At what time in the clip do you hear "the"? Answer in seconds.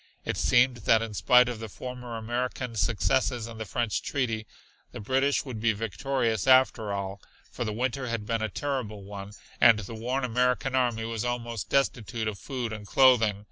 1.59-1.69, 3.59-3.65, 4.93-4.99, 7.63-7.71, 9.77-9.93